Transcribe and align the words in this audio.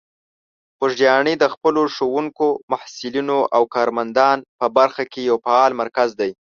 خوږیاڼي 0.77 1.33
د 1.39 1.45
خپلو 1.53 1.81
ښوونکو، 1.95 2.47
محصلینو 2.71 3.39
او 3.55 3.63
کارمندان 3.75 4.37
په 4.59 4.65
برخه 4.77 5.03
کې 5.11 5.21
یو 5.29 5.37
فعال 5.45 5.71
مرکز 5.81 6.09
دی. 6.19 6.31